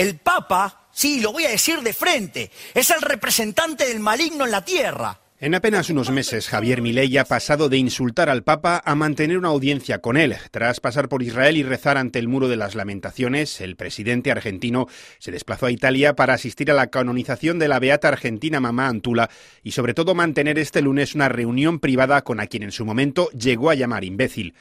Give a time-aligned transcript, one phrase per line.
[0.00, 4.50] El Papa, sí, lo voy a decir de frente, es el representante del maligno en
[4.50, 5.20] la tierra.
[5.38, 9.48] En apenas unos meses, Javier Milei ha pasado de insultar al Papa a mantener una
[9.48, 10.36] audiencia con él.
[10.52, 14.86] Tras pasar por Israel y rezar ante el Muro de las Lamentaciones, el presidente argentino
[15.18, 19.28] se desplazó a Italia para asistir a la canonización de la beata argentina Mamá Antula
[19.62, 23.28] y sobre todo mantener este lunes una reunión privada con a quien en su momento
[23.32, 24.54] llegó a llamar imbécil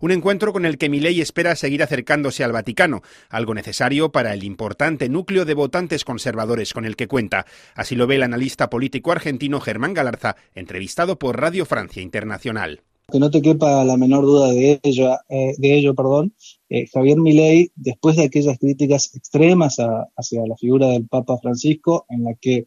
[0.00, 4.44] un encuentro con el que Milei espera seguir acercándose al Vaticano, algo necesario para el
[4.44, 7.46] importante núcleo de votantes conservadores con el que cuenta.
[7.74, 12.82] Así lo ve el analista político argentino Germán Galarza, entrevistado por Radio Francia Internacional.
[13.08, 16.34] Que no te quepa la menor duda de ello, eh, de ello perdón,
[16.68, 19.76] eh, Javier Milei, después de aquellas críticas extremas
[20.16, 22.66] hacia la figura del Papa Francisco, en la que,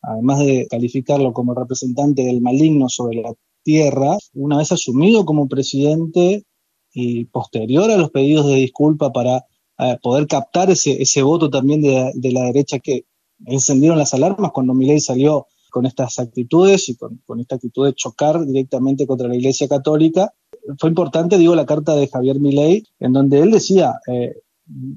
[0.00, 6.44] además de calificarlo como representante del maligno sobre la tierra, una vez asumido como presidente,
[6.92, 9.46] y posterior a los pedidos de disculpa para
[9.78, 13.06] eh, poder captar ese, ese voto también de, de, la derecha que
[13.46, 17.94] encendieron las alarmas cuando Milei salió con estas actitudes y con, con, esta actitud de
[17.94, 20.34] chocar directamente contra la Iglesia Católica.
[20.78, 24.34] Fue importante, digo, la carta de Javier Milei, en donde él decía, eh,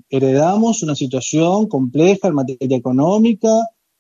[0.10, 3.50] heredamos una situación compleja en materia económica,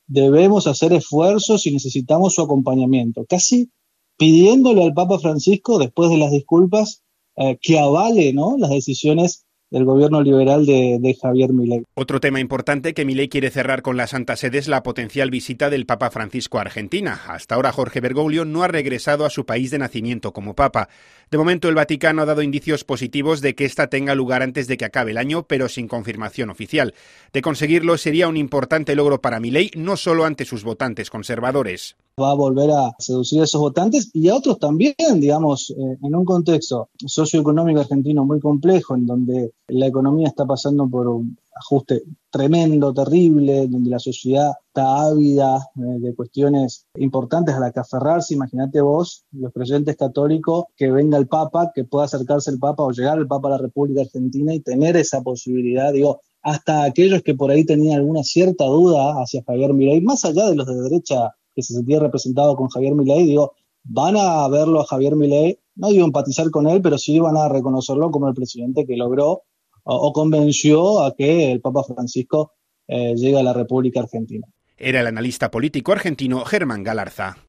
[0.07, 3.25] debemos hacer esfuerzos y necesitamos su acompañamiento.
[3.28, 3.69] Casi
[4.17, 7.02] pidiéndole al Papa Francisco, después de las disculpas,
[7.35, 11.83] eh, que avale las decisiones del gobierno liberal de, Javier Milei.
[11.95, 15.71] Otro tema importante que Milei quiere cerrar con la Santa Sede es la potencial visita
[15.71, 17.19] del Papa Francisco a Argentina.
[17.27, 20.89] Hasta ahora Jorge Bergoglio no ha regresado a su país de nacimiento como Papa.
[21.31, 24.77] De momento el Vaticano ha dado indicios positivos de que esta tenga lugar antes de
[24.77, 26.93] que acabe el año, pero sin confirmación oficial.
[27.33, 32.31] De conseguirlo sería un importante logro para Milei, no solo ante sus votantes conservadores va
[32.31, 36.25] a volver a seducir a esos votantes y a otros también, digamos, eh, en un
[36.25, 42.94] contexto socioeconómico argentino muy complejo, en donde la economía está pasando por un ajuste tremendo,
[42.94, 48.36] terrible, donde la sociedad está ávida eh, de cuestiones importantes a las que aferrarse.
[48.36, 52.91] Imagínate vos, los creyentes católicos, que venga el Papa, que pueda acercarse el Papa o
[52.91, 57.35] llegar el Papa a la República Argentina y tener esa posibilidad, digo, hasta aquellos que
[57.35, 61.34] por ahí tenían alguna cierta duda hacia Javier Milei, más allá de los de derecha
[61.56, 63.53] que se sentía representado con Javier Milei, digo,
[63.84, 67.50] van a verlo a Javier Milei, no digo empatizar con él, pero sí van a
[67.50, 69.44] reconocerlo como el presidente que logró
[69.86, 72.53] o, convenció a que el Papa Francisco
[72.88, 74.47] eh, llegue a la República Argentina.
[74.78, 77.38] Era el analista político argentino Germán Galarza.